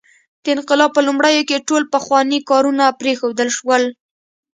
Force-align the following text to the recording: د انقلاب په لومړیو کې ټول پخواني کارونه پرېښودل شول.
د 0.43 0.45
انقلاب 0.55 0.89
په 0.95 1.01
لومړیو 1.07 1.47
کې 1.49 1.65
ټول 1.67 1.83
پخواني 1.93 2.39
کارونه 2.49 2.85
پرېښودل 2.99 3.49
شول. 3.57 3.83